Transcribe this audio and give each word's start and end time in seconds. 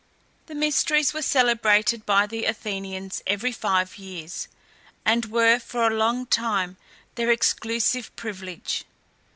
The 0.47 0.55
Mysteries 0.55 1.13
were 1.13 1.21
celebrated 1.21 2.07
by 2.07 2.25
the 2.25 2.45
Athenians 2.45 3.21
every 3.27 3.51
five 3.51 3.99
years, 3.99 4.47
and 5.05 5.25
were, 5.25 5.59
for 5.59 5.85
a 5.85 5.95
long 5.95 6.25
time, 6.25 6.77
their 7.13 7.29
exclusive 7.29 8.15
privilege. 8.15 8.85